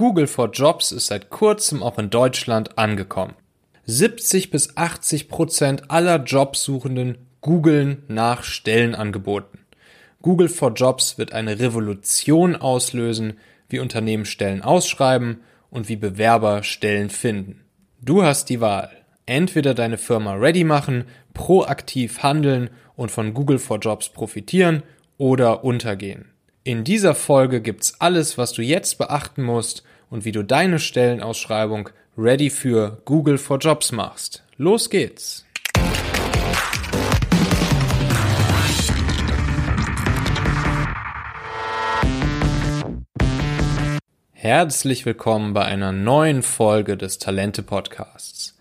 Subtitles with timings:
[0.00, 3.34] Google for Jobs ist seit kurzem auch in Deutschland angekommen.
[3.84, 9.60] 70 bis 80 Prozent aller Jobsuchenden googeln nach Stellenangeboten.
[10.22, 13.34] Google for Jobs wird eine Revolution auslösen,
[13.68, 17.66] wie Unternehmen Stellen ausschreiben und wie Bewerber Stellen finden.
[18.00, 18.90] Du hast die Wahl.
[19.26, 21.04] Entweder deine Firma ready machen,
[21.34, 24.82] proaktiv handeln und von Google for Jobs profitieren
[25.18, 26.30] oder untergehen.
[26.64, 31.88] In dieser Folge gibt's alles, was du jetzt beachten musst und wie du deine Stellenausschreibung
[32.18, 34.42] ready für Google for Jobs machst.
[34.56, 35.46] Los geht's!
[44.32, 48.56] Herzlich willkommen bei einer neuen Folge des Talente Podcasts.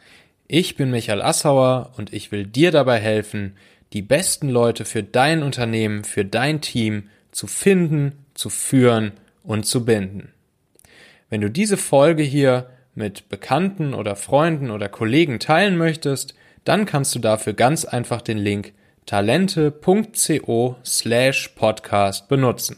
[0.45, 3.55] Ich bin Michael Assauer und ich will dir dabei helfen,
[3.94, 9.13] die besten Leute für dein Unternehmen, für dein Team zu finden, zu führen
[9.44, 10.34] und zu binden.
[11.29, 17.13] Wenn du diese Folge hier mit Bekannten oder Freunden oder Kollegen teilen möchtest, dann kannst
[17.16, 18.73] du dafür ganz einfach den Link
[19.05, 22.77] talente.co slash podcast benutzen.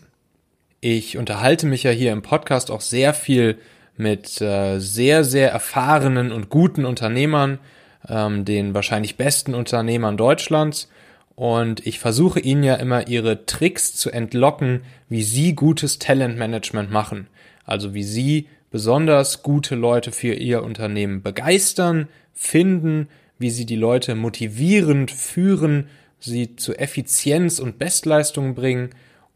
[0.81, 3.57] Ich unterhalte mich ja hier im Podcast auch sehr viel
[3.97, 7.59] mit äh, sehr, sehr erfahrenen und guten Unternehmern,
[8.07, 10.89] ähm, den wahrscheinlich besten Unternehmern Deutschlands
[11.35, 17.27] und ich versuche ihnen ja immer ihre Tricks zu entlocken, wie sie gutes Talentmanagement machen.
[17.72, 23.08] Also wie sie besonders gute Leute für ihr Unternehmen begeistern, finden,
[23.39, 25.88] wie sie die Leute motivierend führen,
[26.19, 28.89] sie zu Effizienz und Bestleistung bringen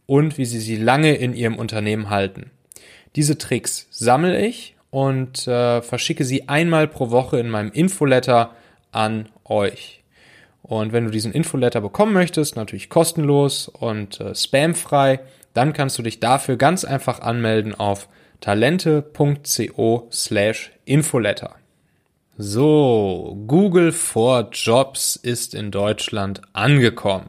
[0.05, 2.51] und wie sie sie lange in ihrem Unternehmen halten.
[3.15, 8.51] Diese Tricks sammle ich und äh, verschicke sie einmal pro Woche in meinem Infoletter
[8.91, 10.03] an euch.
[10.61, 15.21] Und wenn du diesen Infoletter bekommen möchtest, natürlich kostenlos und äh, spamfrei,
[15.53, 18.09] dann kannst du dich dafür ganz einfach anmelden auf
[18.41, 21.55] talente.co slash Infoletter.
[22.37, 27.27] So, Google for Jobs ist in Deutschland angekommen.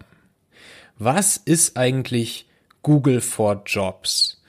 [0.99, 2.47] Was ist eigentlich
[2.83, 4.43] Google for Jobs?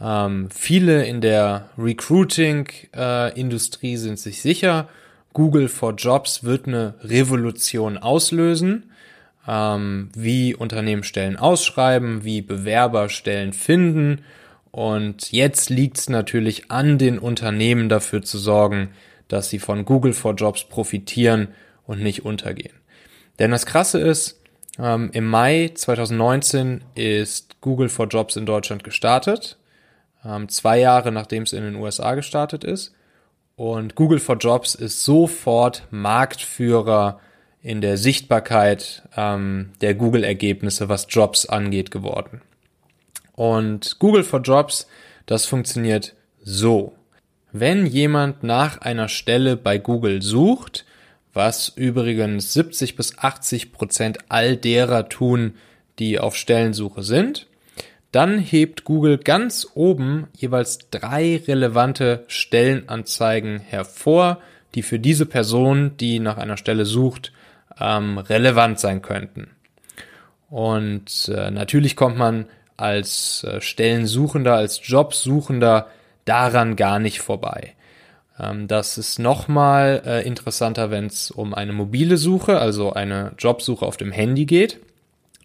[0.00, 4.88] Ähm, viele in der Recruiting-Industrie äh, sind sich sicher,
[5.32, 8.90] Google for Jobs wird eine Revolution auslösen,
[9.48, 14.24] ähm, wie Unternehmen Stellen ausschreiben, wie Bewerber Stellen finden.
[14.72, 18.88] Und jetzt liegt es natürlich an den Unternehmen dafür zu sorgen,
[19.28, 21.48] dass sie von Google for Jobs profitieren
[21.86, 22.74] und nicht untergehen.
[23.38, 24.40] Denn das Krasse ist,
[24.78, 29.58] ähm, im Mai 2019 ist Google for Jobs in Deutschland gestartet,
[30.24, 32.94] ähm, zwei Jahre nachdem es in den USA gestartet ist.
[33.56, 37.20] Und Google for Jobs ist sofort Marktführer
[37.60, 42.40] in der Sichtbarkeit ähm, der Google-Ergebnisse, was Jobs angeht, geworden.
[43.34, 44.86] Und Google for Jobs,
[45.26, 46.94] das funktioniert so.
[47.52, 50.84] Wenn jemand nach einer Stelle bei Google sucht,
[51.34, 55.54] was übrigens 70 bis 80 Prozent all derer tun,
[55.98, 57.46] die auf Stellensuche sind,
[58.10, 64.40] dann hebt Google ganz oben jeweils drei relevante Stellenanzeigen hervor,
[64.74, 67.32] die für diese Person, die nach einer Stelle sucht,
[67.80, 69.50] ähm, relevant sein könnten.
[70.50, 72.46] Und äh, natürlich kommt man
[72.82, 75.86] als äh, Stellensuchender, als Jobsuchender
[76.24, 77.74] daran gar nicht vorbei.
[78.38, 83.86] Ähm, das ist nochmal äh, interessanter, wenn es um eine mobile Suche, also eine Jobsuche
[83.86, 84.80] auf dem Handy geht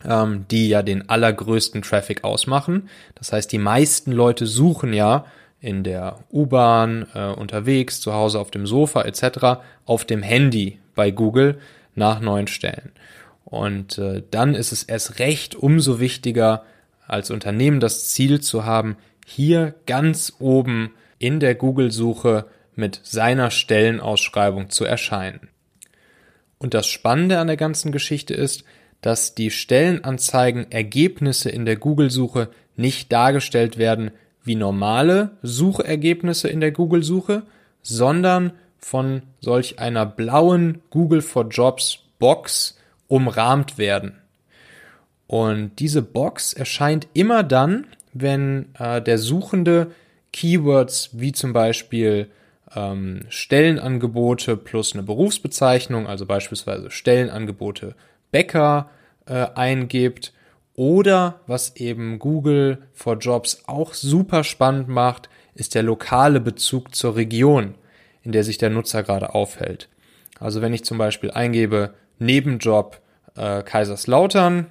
[0.06, 2.90] ähm, die ja den allergrößten Traffic ausmachen.
[3.16, 5.26] Das heißt, die meisten Leute suchen ja
[5.60, 9.62] in der U-Bahn, äh, unterwegs, zu Hause auf dem Sofa etc.
[9.86, 11.60] auf dem Handy bei Google
[11.96, 12.92] nach neuen Stellen.
[13.44, 16.64] Und dann ist es erst recht umso wichtiger,
[17.08, 22.46] als Unternehmen das Ziel zu haben, hier ganz oben in der Google-Suche
[22.76, 25.50] mit seiner Stellenausschreibung zu erscheinen.
[26.60, 28.64] Und das Spannende an der ganzen Geschichte ist,
[29.02, 34.12] dass die Stellenanzeigen Ergebnisse in der Google-Suche nicht dargestellt werden
[34.44, 37.44] wie normale Suchergebnisse in der Google-Suche,
[37.82, 42.78] sondern von solch einer blauen Google for Jobs Box
[43.08, 44.16] umrahmt werden.
[45.28, 49.92] Und diese Box erscheint immer dann, wenn äh, der Suchende
[50.32, 52.30] Keywords wie zum Beispiel
[52.76, 57.96] ähm, Stellenangebote plus eine Berufsbezeichnung, also beispielsweise Stellenangebote
[58.32, 58.90] Bäcker
[59.26, 60.34] äh, eingibt
[60.76, 67.16] oder was eben Google for Jobs auch super spannend macht, ist der lokale Bezug zur
[67.16, 67.76] Region,
[68.22, 69.90] in der sich der Nutzer gerade aufhält.
[70.40, 73.02] Also wenn ich zum Beispiel eingebe Nebenjob
[73.36, 74.68] äh, Kaiserslautern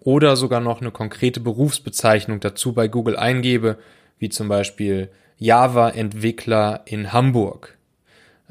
[0.00, 3.78] oder sogar noch eine konkrete Berufsbezeichnung dazu bei Google eingebe,
[4.18, 7.76] wie zum Beispiel Java-Entwickler in Hamburg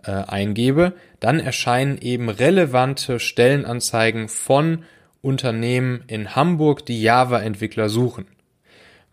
[0.03, 4.83] äh, eingebe, dann erscheinen eben relevante Stellenanzeigen von
[5.21, 8.27] Unternehmen in Hamburg, die Java-Entwickler suchen.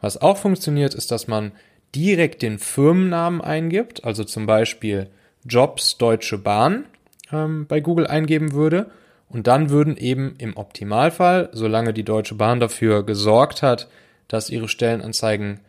[0.00, 1.52] Was auch funktioniert, ist, dass man
[1.94, 5.08] direkt den Firmennamen eingibt, also zum Beispiel
[5.44, 6.84] Jobs Deutsche Bahn
[7.32, 8.90] ähm, bei Google eingeben würde.
[9.30, 13.88] Und dann würden eben im Optimalfall, solange die Deutsche Bahn dafür gesorgt hat,
[14.28, 15.60] dass ihre Stellenanzeigen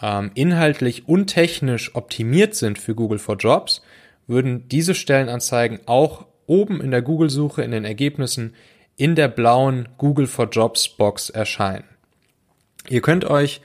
[0.00, 3.82] ähm, inhaltlich und technisch optimiert sind für Google for Jobs,
[4.26, 8.54] würden diese Stellenanzeigen auch oben in der Google-Suche in den Ergebnissen
[8.96, 11.84] in der blauen Google for Jobs Box erscheinen.
[12.88, 13.60] Ihr könnt euch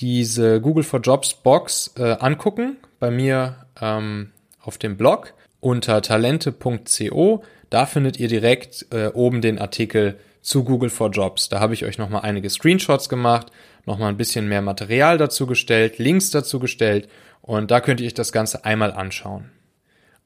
[0.00, 7.42] diese Google for Jobs Box äh, angucken bei mir ähm, auf dem Blog unter talente.co.
[7.70, 11.48] Da findet ihr direkt äh, oben den Artikel zu Google for Jobs.
[11.48, 13.50] Da habe ich euch nochmal einige Screenshots gemacht,
[13.84, 17.08] nochmal ein bisschen mehr Material dazu gestellt, Links dazu gestellt
[17.42, 19.50] und da könnt ihr euch das Ganze einmal anschauen.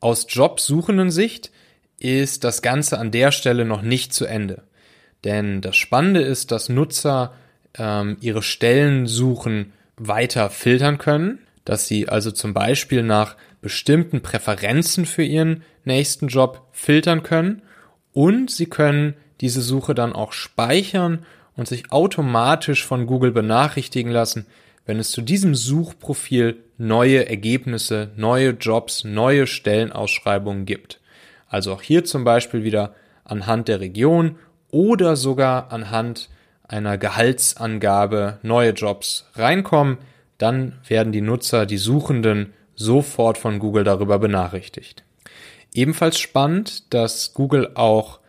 [0.01, 1.51] Aus jobsuchenden Sicht
[1.99, 4.63] ist das Ganze an der Stelle noch nicht zu Ende.
[5.25, 7.35] Denn das Spannende ist, dass Nutzer
[7.79, 15.23] ähm, ihre Stellensuchen weiter filtern können, dass sie also zum Beispiel nach bestimmten Präferenzen für
[15.23, 17.63] ihren nächsten Job filtern können
[18.13, 21.25] und sie können diese Suche dann auch speichern
[21.57, 24.47] und sich automatisch von Google benachrichtigen lassen,
[24.87, 31.01] wenn es zu diesem Suchprofil neue Ergebnisse, neue Jobs, neue Stellenausschreibungen gibt.
[31.49, 34.37] Also auch hier zum Beispiel wieder anhand der Region
[34.71, 36.31] oder sogar anhand
[36.67, 39.99] einer Gehaltsangabe neue Jobs reinkommen,
[40.39, 45.05] dann werden die Nutzer, die Suchenden sofort von Google darüber benachrichtigt.
[45.73, 48.21] Ebenfalls spannend, dass Google auch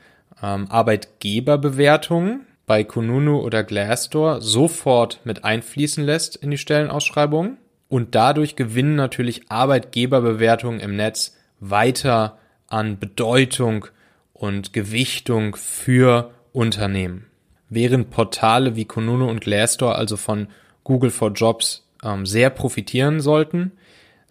[0.43, 7.57] ähm, Arbeitgeberbewertungen bei Kununu oder Glassdoor sofort mit einfließen lässt in die Stellenausschreibungen
[7.87, 12.37] und dadurch gewinnen natürlich Arbeitgeberbewertungen im Netz weiter
[12.67, 13.87] an Bedeutung
[14.33, 17.27] und Gewichtung für Unternehmen.
[17.69, 20.47] Während Portale wie Kununu und Glassdoor also von
[20.83, 23.71] Google for Jobs ähm, sehr profitieren sollten,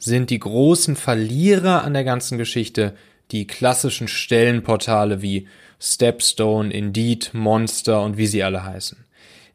[0.01, 2.95] sind die großen Verlierer an der ganzen Geschichte
[3.31, 5.47] die klassischen Stellenportale wie
[5.79, 9.05] Stepstone, Indeed, Monster und wie sie alle heißen.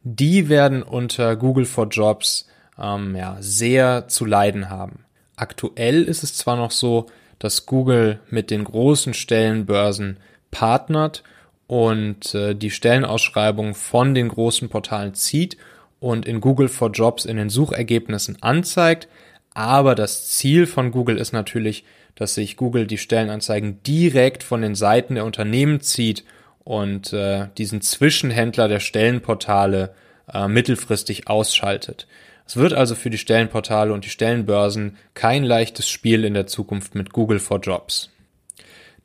[0.03, 2.47] Die werden unter Google for Jobs
[2.79, 4.99] ähm, ja, sehr zu leiden haben.
[5.35, 7.07] Aktuell ist es zwar noch so,
[7.39, 10.17] dass Google mit den großen Stellenbörsen
[10.51, 11.23] partnert
[11.67, 15.57] und äh, die Stellenausschreibung von den großen Portalen zieht
[15.99, 19.07] und in Google for Jobs in den Suchergebnissen anzeigt,
[19.55, 24.75] aber das Ziel von Google ist natürlich, dass sich Google die Stellenanzeigen direkt von den
[24.75, 26.23] Seiten der Unternehmen zieht
[26.63, 29.95] und äh, diesen Zwischenhändler der Stellenportale
[30.31, 32.05] äh, mittelfristig ausschaltet.
[32.45, 36.93] Es wird also für die Stellenportale und die Stellenbörsen kein leichtes Spiel in der Zukunft
[36.93, 38.11] mit Google for Jobs.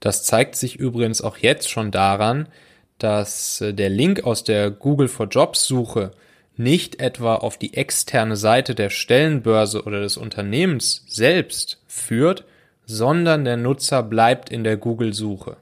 [0.01, 2.49] Das zeigt sich übrigens auch jetzt schon daran,
[2.99, 6.11] dass äh, der Link aus der Google for Jobs Suche
[6.61, 12.45] nicht etwa auf die externe Seite der Stellenbörse oder des Unternehmens selbst führt,
[12.85, 15.57] sondern der Nutzer bleibt in der Google-Suche.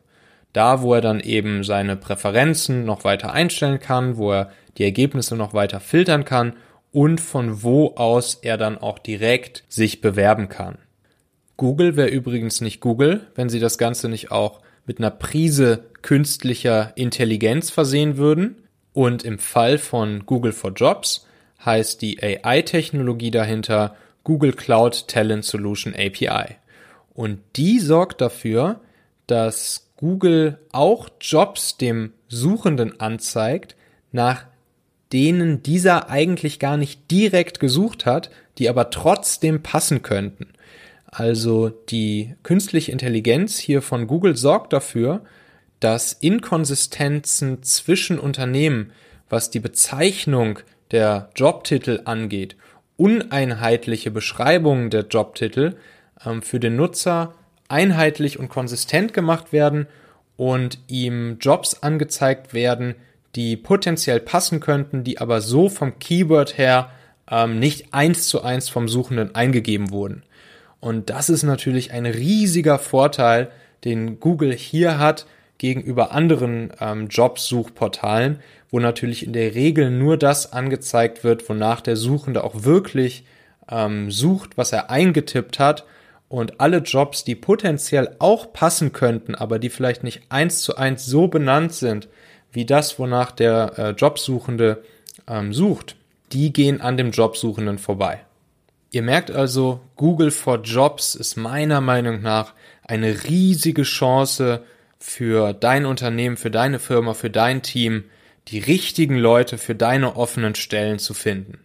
[0.53, 5.37] Da, wo er dann eben seine Präferenzen noch weiter einstellen kann, wo er die Ergebnisse
[5.37, 6.55] noch weiter filtern kann
[6.91, 10.79] und von wo aus er dann auch direkt sich bewerben kann.
[11.57, 16.93] Google wäre übrigens nicht Google, wenn sie das Ganze nicht auch mit einer Prise künstlicher
[16.97, 18.68] Intelligenz versehen würden.
[18.99, 21.25] Und im Fall von Google for Jobs
[21.65, 26.57] heißt die AI-Technologie dahinter Google Cloud Talent Solution API.
[27.15, 28.81] Und die sorgt dafür,
[29.29, 33.77] dass Google auch Jobs dem Suchenden anzeigt,
[34.11, 34.47] nach
[35.13, 40.49] denen dieser eigentlich gar nicht direkt gesucht hat, die aber trotzdem passen könnten.
[41.07, 45.23] Also die künstliche Intelligenz hier von Google sorgt dafür,
[45.81, 48.93] dass Inkonsistenzen zwischen Unternehmen,
[49.29, 50.59] was die Bezeichnung
[50.91, 52.57] der Jobtitel angeht,
[52.97, 55.77] uneinheitliche Beschreibungen der Jobtitel
[56.25, 57.35] ähm, für den Nutzer
[57.69, 59.87] einheitlich und konsistent gemacht werden
[60.37, 62.95] und ihm Jobs angezeigt werden,
[63.35, 66.91] die potenziell passen könnten, die aber so vom Keyword her
[67.31, 70.23] ähm, nicht eins zu eins vom Suchenden eingegeben wurden.
[70.81, 73.51] Und das ist natürlich ein riesiger Vorteil,
[73.85, 75.27] den Google hier hat,
[75.59, 81.97] gegenüber anderen ähm, Jobsuchportalen, wo natürlich in der Regel nur das angezeigt wird, wonach der
[81.97, 83.25] Suchende auch wirklich
[83.71, 85.85] ähm, sucht, was er eingetippt hat.
[86.29, 91.07] Und alle Jobs, die potenziell auch passen könnten, aber die vielleicht nicht eins zu eins
[91.07, 92.09] so benannt sind,
[92.53, 94.83] wie das, wonach der äh, Jobsuchende
[95.27, 95.97] ähm, sucht,
[96.33, 98.21] die gehen an dem Jobsuchenden vorbei.
[98.91, 104.63] Ihr merkt also, Google for Jobs ist meiner Meinung nach eine riesige Chance
[104.99, 108.05] für dein Unternehmen, für deine Firma, für dein Team,
[108.49, 111.59] die richtigen Leute für deine offenen Stellen zu finden.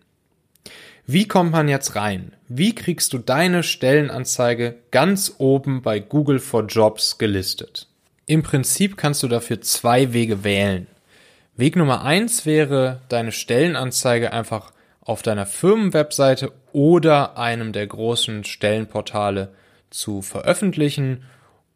[1.06, 2.34] Wie kommt man jetzt rein?
[2.48, 7.88] Wie kriegst du deine Stellenanzeige ganz oben bei Google for Jobs gelistet?
[8.25, 10.88] Im Prinzip kannst du dafür zwei Wege wählen.
[11.58, 14.72] Weg Nummer eins wäre, deine Stellenanzeige einfach
[15.02, 19.54] auf deiner Firmenwebseite oder einem der großen Stellenportale
[19.90, 21.24] zu veröffentlichen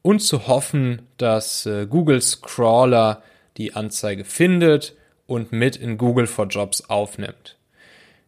[0.08, 3.22] und zu hoffen, dass äh, Googles Crawler
[3.58, 4.96] die Anzeige findet
[5.26, 7.58] und mit in Google for Jobs aufnimmt.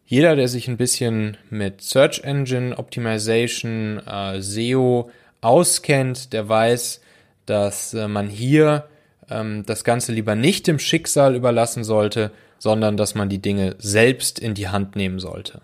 [0.04, 5.10] Jeder, der sich ein bisschen mit Search Engine Optimization, äh, SEO
[5.40, 7.00] auskennt, der weiß,
[7.46, 8.86] dass äh, man hier
[9.30, 14.38] ähm, das Ganze lieber nicht dem Schicksal überlassen sollte, sondern dass man die Dinge selbst
[14.38, 15.62] in die Hand nehmen sollte.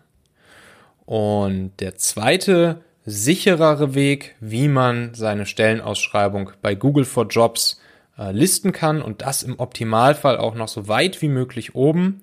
[1.05, 7.81] Und der zweite sicherere Weg, wie man seine Stellenausschreibung bei Google for Jobs
[8.19, 12.21] äh, listen kann und das im Optimalfall auch noch so weit wie möglich oben,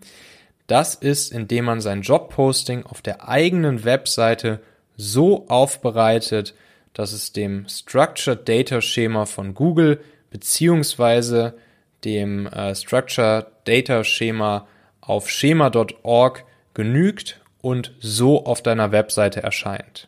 [0.68, 4.62] das ist, indem man sein Jobposting auf der eigenen Webseite
[4.96, 6.54] so aufbereitet,
[6.94, 10.00] dass es dem Structured Data Schema von Google
[10.32, 11.56] beziehungsweise
[12.04, 14.68] dem äh, Structured Data Schema
[15.00, 20.08] auf schema.org genügt und so auf deiner Webseite erscheint.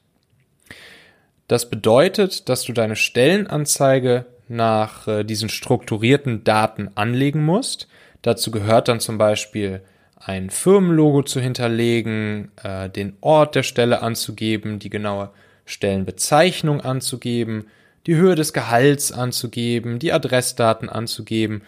[1.48, 7.88] Das bedeutet, dass du deine Stellenanzeige nach äh, diesen strukturierten Daten anlegen musst.
[8.22, 9.82] Dazu gehört dann zum Beispiel
[10.18, 15.32] ein Firmenlogo zu hinterlegen, äh, den Ort der Stelle anzugeben, die genaue
[15.66, 17.68] Stellenbezeichnung anzugeben,
[18.08, 21.64] die Höhe des Gehalts anzugeben, die Adressdaten anzugeben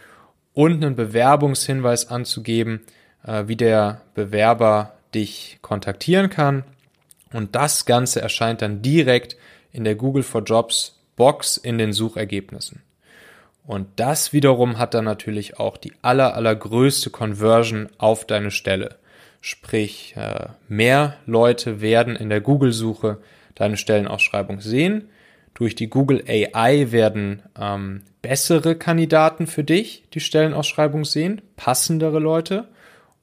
[0.53, 2.81] und einen Bewerbungshinweis anzugeben,
[3.23, 6.63] äh, wie der Bewerber dich kontaktieren kann.
[7.33, 9.35] Und das Ganze erscheint dann direkt
[9.71, 12.81] in der Google for Jobs Box in den Suchergebnissen.
[13.65, 18.95] Und das wiederum hat dann natürlich auch die aller, allergrößte Conversion auf deine Stelle.
[19.41, 23.17] Sprich, äh, mehr Leute werden in der Google-Suche
[23.55, 25.09] deine Stellenausschreibung sehen.
[25.53, 32.67] Durch die Google AI werden ähm, bessere Kandidaten für dich die Stellenausschreibung sehen, passendere Leute.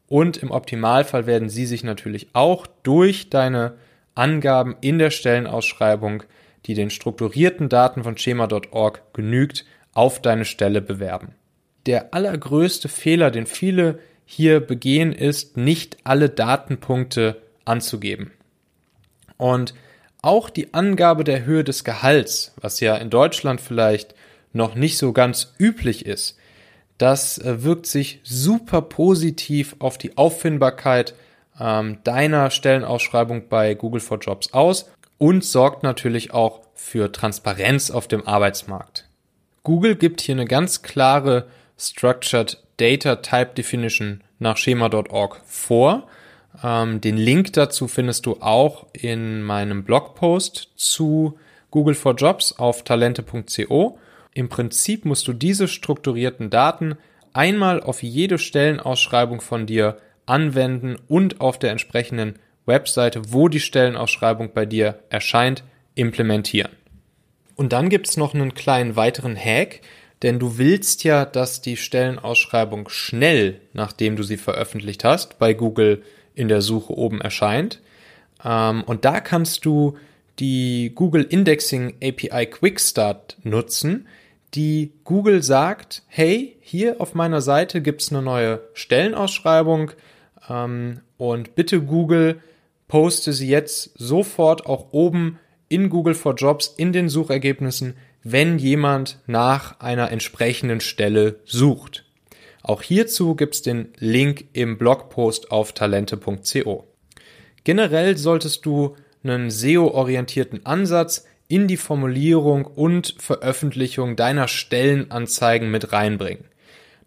[0.08, 3.74] Und im Optimalfall werden sie sich natürlich auch durch deine
[4.14, 6.22] Angaben in der Stellenausschreibung,
[6.66, 11.34] die den strukturierten Daten von schema.org genügt, auf deine Stelle bewerben.
[11.86, 18.32] Der allergrößte Fehler, den viele hier begehen, ist, nicht alle Datenpunkte anzugeben.
[19.36, 19.74] Und
[20.22, 24.14] auch die Angabe der Höhe des Gehalts, was ja in Deutschland vielleicht
[24.52, 26.38] noch nicht so ganz üblich ist,
[26.96, 31.14] das äh, wirkt sich super positiv auf die Auffindbarkeit
[31.60, 38.08] ähm, deiner Stellenausschreibung bei Google for Jobs aus und sorgt natürlich auch für Transparenz auf
[38.08, 39.08] dem Arbeitsmarkt.
[39.62, 41.46] Google gibt hier eine ganz klare
[41.78, 46.08] Structured Data Type Definition nach schema.org vor.
[46.62, 51.38] Ähm, den Link dazu findest du auch in meinem Blogpost zu
[51.70, 53.98] Google for Jobs auf talente.co.
[54.32, 56.96] Im Prinzip musst du diese strukturierten Daten
[57.32, 64.52] einmal auf jede Stellenausschreibung von dir anwenden und auf der entsprechenden Webseite, wo die Stellenausschreibung
[64.52, 65.64] bei dir erscheint,
[65.94, 66.72] implementieren.
[67.56, 69.80] Und dann gibt's noch einen kleinen weiteren Hack,
[70.22, 76.02] denn du willst ja, dass die Stellenausschreibung schnell, nachdem du sie veröffentlicht hast, bei Google
[76.34, 77.80] in der Suche oben erscheint.
[78.44, 79.96] Ähm, und da kannst du
[80.38, 84.08] die Google Indexing API Quick Start nutzen,
[84.54, 89.90] die Google sagt, hey, hier auf meiner Seite gibt's eine neue Stellenausschreibung
[90.48, 92.40] und bitte Google,
[92.88, 99.18] poste sie jetzt sofort auch oben in Google for Jobs in den Suchergebnissen, wenn jemand
[99.26, 102.04] nach einer entsprechenden Stelle sucht.
[102.62, 106.88] Auch hierzu gibt's den Link im Blogpost auf talente.co.
[107.64, 116.44] Generell solltest du einen SEO-orientierten Ansatz in die Formulierung und Veröffentlichung deiner Stellenanzeigen mit reinbringen.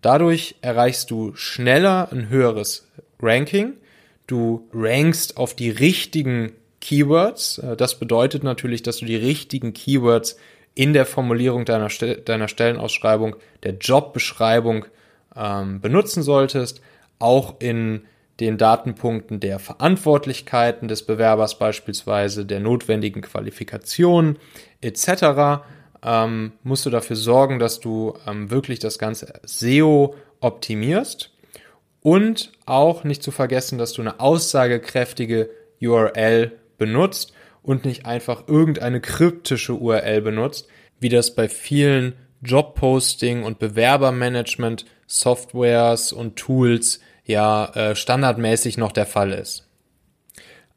[0.02, 2.88] Dadurch erreichst du schneller ein höheres
[3.22, 3.74] Ranking,
[4.28, 7.58] du rankst auf die richtigen Keywords.
[7.60, 10.38] Äh, das bedeutet natürlich, dass du die richtigen Keywords
[10.76, 14.86] in der Formulierung deiner, deiner Stellenausschreibung, der Jobbeschreibung
[15.36, 16.82] ähm, benutzen solltest,
[17.20, 18.04] auch in
[18.40, 24.38] den Datenpunkten der Verantwortlichkeiten des Bewerbers beispielsweise, der notwendigen Qualifikationen
[24.82, 25.64] etc.
[26.04, 31.32] Ähm, musst du dafür sorgen, dass du ähm, wirklich das ganze SEO optimierst
[32.02, 35.50] und auch nicht zu vergessen, dass du eine aussagekräftige
[35.82, 40.68] URL benutzt und nicht einfach irgendeine kryptische URL benutzt,
[41.00, 49.06] wie das bei vielen Jobposting und Bewerbermanagement Softwares und Tools ja äh, standardmäßig noch der
[49.06, 49.68] Fall ist.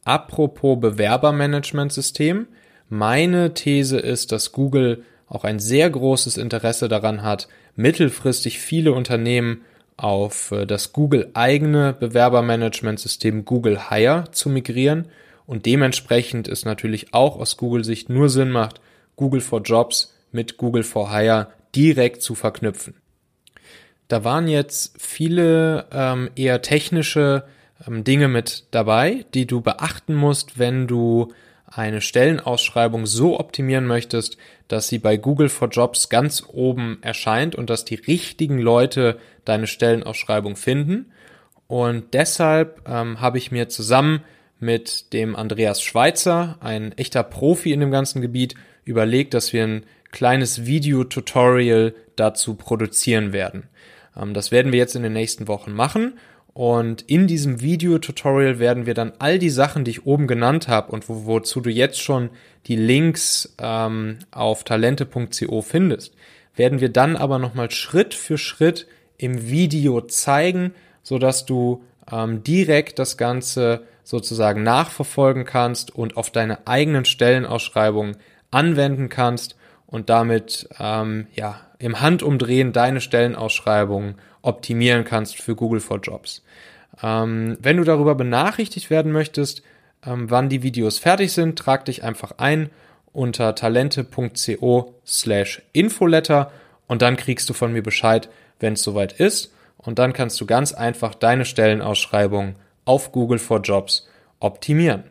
[0.04, 2.48] Apropos Bewerbermanagementsystem,
[2.88, 9.62] meine These ist, dass Google auch ein sehr großes Interesse daran hat, mittelfristig viele Unternehmen
[10.02, 15.08] auf äh, das Google eigene Bewerbermanagementsystem Google Hire zu migrieren
[15.46, 18.80] und dementsprechend ist natürlich auch aus Google Sicht nur Sinn macht,
[19.16, 22.94] Google for Jobs mit Google for Hire direkt zu verknüpfen.
[24.08, 27.44] Da waren jetzt viele ähm, eher technische
[27.86, 31.32] ähm, Dinge mit dabei, die du beachten musst, wenn du
[31.70, 34.36] eine Stellenausschreibung so optimieren möchtest,
[34.68, 39.66] dass sie bei Google for Jobs ganz oben erscheint und dass die richtigen Leute deine
[39.66, 41.12] Stellenausschreibung finden.
[41.68, 44.22] Und deshalb ähm, habe ich mir zusammen
[44.58, 49.86] mit dem Andreas Schweizer, ein echter Profi in dem ganzen Gebiet, überlegt, dass wir ein
[50.10, 53.68] kleines Video-Tutorial dazu produzieren werden.
[54.16, 56.18] Ähm, das werden wir jetzt in den nächsten Wochen machen.
[56.52, 60.90] Und in diesem Video-Tutorial werden wir dann all die Sachen, die ich oben genannt habe
[60.90, 62.30] und wo, wozu du jetzt schon
[62.66, 66.14] die Links ähm, auf talente.co findest,
[66.56, 72.42] werden wir dann aber nochmal Schritt für Schritt im Video zeigen, so dass du ähm,
[72.42, 78.16] direkt das Ganze sozusagen nachverfolgen kannst und auf deine eigenen Stellenausschreibungen
[78.50, 85.98] anwenden kannst und damit ähm, ja im Handumdrehen deine Stellenausschreibungen optimieren kannst für Google for
[85.98, 86.42] Jobs.
[87.02, 89.62] Ähm, wenn du darüber benachrichtigt werden möchtest,
[90.04, 92.70] ähm, wann die Videos fertig sind, trag dich einfach ein
[93.12, 96.52] unter talente.co slash infoletter
[96.86, 98.28] und dann kriegst du von mir Bescheid,
[98.60, 103.60] wenn es soweit ist und dann kannst du ganz einfach deine Stellenausschreibung auf Google for
[103.60, 105.04] Jobs optimieren.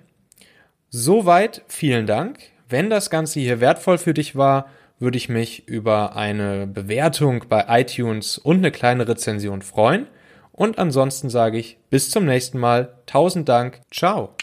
[0.90, 2.40] Soweit, vielen Dank.
[2.68, 7.66] Wenn das Ganze hier wertvoll für dich war, würde ich mich über eine Bewertung bei
[7.68, 10.08] iTunes und eine kleine Rezension freuen.
[10.52, 12.94] Und ansonsten sage ich bis zum nächsten Mal.
[13.06, 13.82] Tausend Dank.
[13.92, 14.36] Ciao.